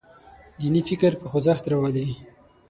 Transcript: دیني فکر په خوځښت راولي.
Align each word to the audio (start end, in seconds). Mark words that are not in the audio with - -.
دیني 0.59 0.81
فکر 0.89 1.11
په 1.21 1.25
خوځښت 1.31 1.63
راولي. 1.71 2.07